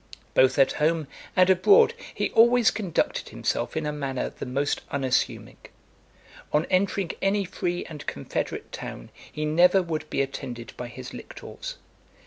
Both 0.33 0.57
at 0.57 0.71
home 0.71 1.05
and 1.35 1.47
abroad 1.47 1.93
he 2.15 2.31
always 2.31 2.71
conducted 2.71 3.29
himself 3.29 3.77
in 3.77 3.85
a 3.85 3.91
manner 3.91 4.31
the 4.31 4.47
most 4.47 4.81
unassuming. 4.89 5.57
On 6.51 6.65
entering 6.71 7.11
any 7.21 7.45
free 7.45 7.85
and 7.85 8.03
confederate 8.07 8.71
town, 8.71 9.11
he 9.31 9.45
never 9.45 9.83
would 9.83 10.09
be 10.09 10.23
attended 10.23 10.73
by 10.75 10.87
his 10.87 11.13
lictors. 11.13 11.75